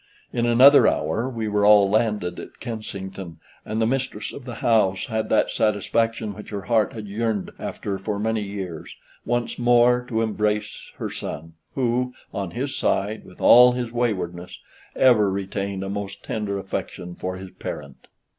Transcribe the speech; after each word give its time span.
In 0.33 0.47
another 0.47 0.87
hour 0.87 1.29
we 1.29 1.47
were 1.47 1.63
all 1.63 1.87
landed 1.87 2.39
at 2.39 2.59
Kensington, 2.59 3.37
and 3.63 3.79
the 3.79 3.85
mistress 3.85 4.33
of 4.33 4.45
the 4.45 4.55
house 4.55 5.05
had 5.05 5.29
that 5.29 5.51
satisfaction 5.51 6.33
which 6.33 6.49
her 6.49 6.61
heart 6.63 6.93
had 6.93 7.05
yearned 7.07 7.51
after 7.59 7.99
for 7.99 8.17
many 8.17 8.41
years, 8.41 8.95
once 9.27 9.59
more 9.59 10.03
to 10.09 10.23
embrace 10.23 10.91
her 10.95 11.11
son, 11.11 11.53
who, 11.75 12.15
on 12.33 12.49
his 12.49 12.75
side, 12.75 13.25
with 13.25 13.39
all 13.39 13.73
his 13.73 13.91
waywardness, 13.91 14.57
ever 14.95 15.29
retained 15.29 15.83
a 15.83 15.87
most 15.89 16.23
tender 16.23 16.57
affection 16.57 17.13
for 17.13 17.37
his 17.37 17.51
parent. 17.59 18.07